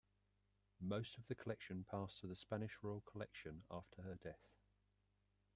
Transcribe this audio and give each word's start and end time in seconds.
Most 0.79 1.19
of 1.19 1.27
the 1.27 1.35
collection 1.35 1.83
passed 1.83 2.21
to 2.21 2.25
the 2.27 2.35
Spanish 2.35 2.75
Royal 2.81 3.01
Collection 3.01 3.65
after 3.69 4.01
her 4.01 4.15
death. 4.15 4.49